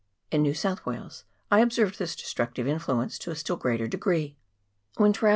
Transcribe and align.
In 0.31 0.41
New 0.41 0.55
South 0.55 0.83
Wales 0.83 1.25
I 1.51 1.59
observed 1.59 1.99
this 1.99 2.15
destructive 2.15 2.67
influence 2.67 3.19
to 3.19 3.29
a 3.29 3.35
still 3.35 3.55
greater 3.55 3.85
degree. 3.87 4.35
When 4.97 5.13
travelling 5.13 5.13
CHAP. 5.13 5.29